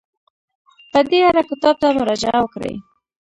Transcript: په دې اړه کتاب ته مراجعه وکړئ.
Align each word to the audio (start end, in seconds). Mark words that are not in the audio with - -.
په 0.91 0.99
دې 1.09 1.19
اړه 1.29 1.41
کتاب 1.49 1.75
ته 1.81 1.87
مراجعه 1.97 2.39
وکړئ. 2.41 2.75